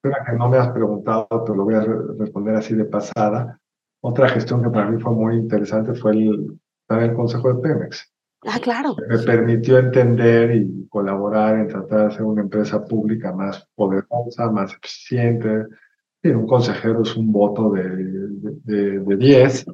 Pero 0.01 0.17
que 0.27 0.33
no 0.33 0.49
me 0.49 0.59
has 0.59 0.69
preguntado, 0.71 1.29
te 1.47 1.55
lo 1.55 1.65
voy 1.65 1.75
a 1.75 1.85
responder 2.19 2.57
así 2.57 2.75
de 2.75 2.85
pasada. 2.85 3.61
Otra 4.01 4.29
gestión 4.29 4.61
que 4.61 4.71
para 4.71 4.91
mí 4.91 5.01
fue 5.01 5.13
muy 5.13 5.37
interesante 5.37 5.95
fue 5.95 6.13
el, 6.13 6.59
el 6.89 7.15
Consejo 7.15 7.55
de 7.55 7.63
Pemex. 7.63 8.12
Ah, 8.45 8.59
claro. 8.61 8.97
Me 9.09 9.19
permitió 9.19 9.79
entender 9.79 10.57
y 10.57 10.89
colaborar 10.89 11.59
en 11.59 11.69
tratar 11.69 12.01
de 12.01 12.07
hacer 12.07 12.23
una 12.23 12.43
empresa 12.43 12.85
pública 12.85 13.33
más 13.33 13.69
poderosa, 13.75 14.51
más 14.51 14.75
eficiente. 14.75 15.67
Y 16.23 16.31
un 16.31 16.47
consejero 16.47 17.03
es 17.03 17.17
un 17.17 17.33
voto 17.33 17.71
de 17.71 17.97
10. 17.97 18.65
De, 18.65 18.99
de, 19.01 19.17
diez. 19.17 19.65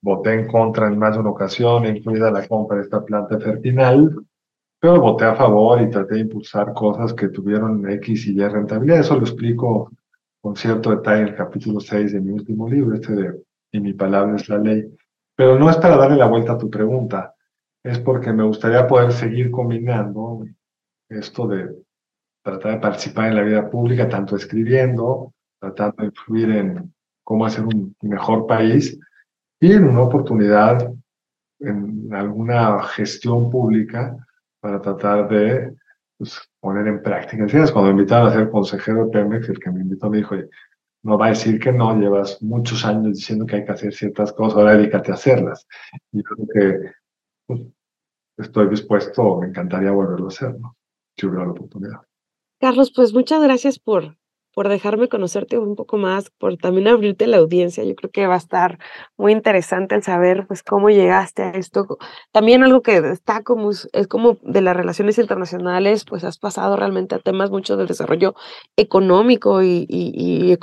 Voté 0.00 0.32
en 0.32 0.46
contra 0.46 0.86
en 0.86 0.98
más 0.98 1.14
de 1.14 1.20
una 1.20 1.30
ocasión, 1.30 1.84
incluida 1.84 2.30
la 2.30 2.46
compra 2.48 2.78
de 2.78 2.84
esta 2.84 3.04
planta 3.04 3.38
fertinal, 3.38 4.24
pero 4.80 5.00
voté 5.00 5.26
a 5.26 5.34
favor 5.34 5.82
y 5.82 5.90
traté 5.90 6.14
de 6.14 6.20
impulsar 6.20 6.72
cosas 6.72 7.12
que 7.12 7.28
tuvieron 7.28 7.88
X 7.90 8.26
y 8.26 8.40
Y 8.40 8.48
rentabilidad. 8.48 9.00
Eso 9.00 9.16
lo 9.16 9.22
explico 9.22 9.92
con 10.40 10.56
cierto 10.56 10.90
detalle 10.90 11.22
en 11.22 11.28
el 11.28 11.34
capítulo 11.34 11.80
6 11.80 12.12
de 12.12 12.20
mi 12.20 12.32
último 12.32 12.68
libro, 12.68 12.94
este 12.94 13.12
de 13.12 13.42
Y 13.72 13.80
mi 13.80 13.92
palabra 13.92 14.36
es 14.36 14.48
la 14.48 14.58
ley. 14.58 14.84
Pero 15.34 15.58
no 15.58 15.68
es 15.68 15.76
para 15.76 15.98
darle 15.98 16.16
la 16.16 16.26
vuelta 16.26 16.52
a 16.52 16.58
tu 16.58 16.70
pregunta 16.70 17.35
es 17.86 18.00
porque 18.00 18.32
me 18.32 18.42
gustaría 18.42 18.86
poder 18.88 19.12
seguir 19.12 19.50
combinando 19.52 20.44
esto 21.08 21.46
de 21.46 21.72
tratar 22.42 22.74
de 22.74 22.80
participar 22.80 23.28
en 23.28 23.36
la 23.36 23.42
vida 23.42 23.70
pública, 23.70 24.08
tanto 24.08 24.34
escribiendo, 24.34 25.32
tratando 25.60 25.94
de 25.98 26.06
influir 26.06 26.50
en 26.50 26.94
cómo 27.22 27.46
hacer 27.46 27.64
un 27.64 27.94
mejor 28.02 28.46
país 28.46 28.98
y 29.60 29.72
en 29.72 29.84
una 29.84 30.02
oportunidad 30.02 30.92
en 31.60 32.12
alguna 32.12 32.82
gestión 32.82 33.50
pública 33.50 34.16
para 34.60 34.80
tratar 34.80 35.28
de 35.28 35.72
pues, 36.18 36.40
poner 36.60 36.88
en 36.88 37.02
práctica. 37.02 37.46
Cuando 37.72 37.84
me 37.84 38.00
invitaron 38.00 38.28
a 38.28 38.32
ser 38.32 38.50
consejero 38.50 39.04
de 39.04 39.10
Pemex, 39.12 39.48
el 39.48 39.60
que 39.60 39.70
me 39.70 39.80
invitó 39.80 40.10
me 40.10 40.18
dijo, 40.18 40.34
no 41.04 41.16
va 41.16 41.26
a 41.26 41.30
decir 41.30 41.60
que 41.60 41.72
no, 41.72 41.96
llevas 41.98 42.42
muchos 42.42 42.84
años 42.84 43.14
diciendo 43.14 43.46
que 43.46 43.56
hay 43.56 43.64
que 43.64 43.72
hacer 43.72 43.94
ciertas 43.94 44.32
cosas, 44.32 44.58
ahora 44.58 44.76
dedícate 44.76 45.12
a 45.12 45.14
hacerlas. 45.14 45.68
Y 46.10 46.22
creo 46.24 46.48
que 46.52 46.92
pues, 47.46 47.60
estoy 48.36 48.68
dispuesto, 48.68 49.38
me 49.38 49.48
encantaría 49.48 49.90
volverlo 49.90 50.26
a 50.26 50.28
hacer, 50.28 50.58
¿no? 50.58 50.76
si 51.16 51.26
hubiera 51.26 51.46
la 51.46 51.52
oportunidad. 51.52 52.00
Carlos, 52.60 52.92
pues 52.94 53.12
muchas 53.12 53.42
gracias 53.42 53.78
por, 53.78 54.16
por 54.54 54.68
dejarme 54.68 55.08
conocerte 55.08 55.58
un 55.58 55.76
poco 55.76 55.98
más, 55.98 56.30
por 56.30 56.56
también 56.56 56.88
abrirte 56.88 57.26
la 57.26 57.36
audiencia. 57.36 57.84
Yo 57.84 57.94
creo 57.94 58.10
que 58.10 58.26
va 58.26 58.34
a 58.34 58.38
estar 58.38 58.78
muy 59.18 59.32
interesante 59.32 59.94
el 59.94 60.02
saber 60.02 60.46
pues 60.46 60.62
cómo 60.62 60.88
llegaste 60.88 61.42
a 61.42 61.50
esto. 61.50 61.98
También 62.32 62.62
algo 62.62 62.80
que 62.80 62.96
está 62.96 63.42
como 63.42 63.70
es 63.70 64.06
como 64.08 64.38
de 64.42 64.62
las 64.62 64.76
relaciones 64.76 65.18
internacionales, 65.18 66.04
pues 66.08 66.24
has 66.24 66.38
pasado 66.38 66.76
realmente 66.76 67.14
a 67.14 67.18
temas 67.18 67.50
mucho 67.50 67.76
del 67.76 67.86
desarrollo 67.86 68.34
económico 68.76 69.62
y, 69.62 69.86
y, 69.88 70.12
y, 70.14 70.58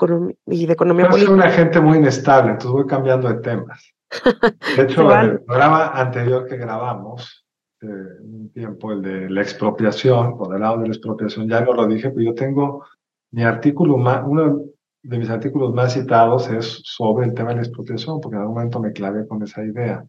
y 0.48 0.66
de 0.66 0.74
economía 0.74 1.10
política. 1.10 1.32
Soy 1.32 1.40
una 1.40 1.52
gente 1.52 1.80
muy 1.80 2.00
inestable, 2.00 2.52
entonces 2.52 2.72
voy 2.72 2.88
cambiando 2.88 3.28
de 3.30 3.42
temas. 3.42 3.94
De 4.76 4.84
hecho, 4.84 5.12
en 5.12 5.20
el 5.20 5.42
programa 5.42 5.90
anterior 5.90 6.48
que 6.48 6.58
grabamos, 6.58 7.43
un 7.88 8.52
tiempo, 8.54 8.92
el 8.92 9.02
de 9.02 9.30
la 9.30 9.42
expropiación, 9.42 10.38
por 10.38 10.54
el 10.54 10.62
lado 10.62 10.80
de 10.80 10.88
la 10.88 10.94
expropiación, 10.94 11.48
ya 11.48 11.62
no 11.62 11.74
lo 11.74 11.88
dije, 11.88 12.10
pero 12.10 12.22
yo 12.22 12.34
tengo 12.34 12.86
mi 13.32 13.44
artículo 13.44 13.98
más, 13.98 14.24
uno 14.26 14.66
de 15.02 15.18
mis 15.18 15.30
artículos 15.30 15.74
más 15.74 15.94
citados 15.94 16.50
es 16.50 16.82
sobre 16.84 17.26
el 17.28 17.34
tema 17.34 17.50
de 17.50 17.56
la 17.58 17.62
expropiación, 17.64 18.22
porque 18.22 18.36
en 18.36 18.42
algún 18.42 18.56
momento 18.56 18.80
me 18.80 18.94
clavé 18.94 19.28
con 19.28 19.44
esa 19.44 19.64
idea. 19.64 20.06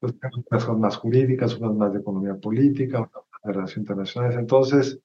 Entonces, 0.00 0.20
tengo 0.20 0.44
unas 0.50 0.64
cosas 0.64 0.78
más 0.78 0.96
jurídicas, 0.96 1.58
unas 1.58 1.74
más 1.74 1.92
de 1.92 2.00
economía 2.00 2.34
política, 2.36 3.00
otras 3.00 3.24
de 3.44 3.52
relaciones 3.52 3.76
internacionales. 3.76 4.36
Entonces, 4.38 4.98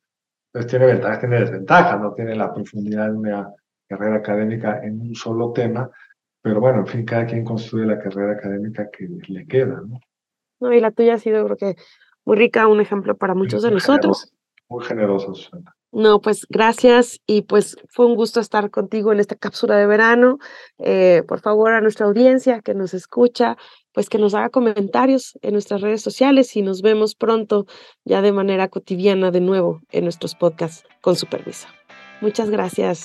pues 0.52 0.68
tiene 0.68 0.86
ventajas, 0.86 1.20
tiene 1.20 1.40
desventajas, 1.40 2.00
no 2.00 2.14
tiene 2.14 2.36
la 2.36 2.54
profundidad 2.54 3.12
de 3.12 3.18
una 3.18 3.54
carrera 3.90 4.16
académica 4.16 4.80
en 4.84 5.02
un 5.02 5.16
solo 5.16 5.52
tema, 5.52 5.90
pero 6.42 6.62
bueno, 6.62 6.80
en 6.80 6.88
fin, 6.88 7.06
cada 7.06 7.26
quien 7.26 7.44
construye 7.44 7.86
la 7.86 8.00
carrera 8.00 8.34
académica 8.34 8.90
que 8.90 9.10
le 9.28 9.46
queda, 9.46 9.82
¿no? 9.86 10.00
No, 10.62 10.74
y 10.74 10.80
la 10.80 10.92
tuya 10.92 11.16
ha 11.16 11.18
sido, 11.18 11.44
creo 11.44 11.58
que, 11.58 11.76
muy 12.26 12.38
rica, 12.38 12.68
un 12.68 12.82
ejemplo 12.82 13.16
para 13.16 13.34
muchos 13.36 13.64
de 13.64 13.72
nosotros. 13.72 14.34
muy 14.68 14.84
generoso, 14.84 15.34
Susana. 15.34 15.76
No, 15.96 16.20
pues 16.20 16.46
gracias 16.50 17.22
y 17.26 17.44
pues 17.44 17.78
fue 17.88 18.06
un 18.06 18.16
gusto 18.16 18.42
estar 18.42 18.70
contigo 18.70 19.14
en 19.14 19.22
esta 19.22 19.36
cápsula 19.36 19.78
de 19.78 19.88
verano. 19.88 20.40
Eh, 20.78 21.24
por 21.26 21.40
favor, 21.40 21.72
a 21.72 21.80
nuestra 21.80 22.06
audiencia 22.06 22.60
que 22.60 22.74
nos 22.74 22.94
escucha, 22.94 23.56
pues 23.94 24.10
que 24.10 24.18
nos 24.18 24.34
haga 24.34 24.50
comentarios 24.50 25.40
en 25.42 25.54
nuestras 25.54 25.80
redes 25.80 26.02
sociales 26.02 26.54
y 26.58 26.64
nos 26.64 26.82
vemos 26.82 27.16
pronto 27.16 27.66
ya 28.04 28.22
de 28.22 28.34
manera 28.34 28.68
cotidiana 28.68 29.32
de 29.32 29.40
nuevo 29.40 29.80
en 29.90 30.04
nuestros 30.04 30.36
podcasts 30.36 30.84
con 31.00 31.16
su 31.16 31.28
permiso. 31.28 31.68
Muchas 32.20 32.50
gracias. 32.50 33.04